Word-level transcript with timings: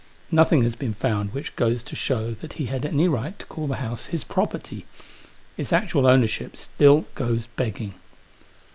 Nothing 0.31 0.63
has 0.63 0.73
been 0.73 0.95
found 0.95 1.31
which 1.31 1.55
goes 1.55 1.83
to 1.83 1.95
show 1.95 2.31
that 2.33 2.53
he 2.53 2.65
had 2.65 2.87
any 2.87 3.07
right 3.07 3.37
to 3.37 3.45
call 3.45 3.67
the 3.67 3.75
house 3.75 4.07
his 4.07 4.23
property. 4.23 4.87
Its 5.57 5.71
actual 5.71 6.07
ownership 6.07 6.57
still 6.57 7.05
goes 7.13 7.45
begging. 7.55 7.93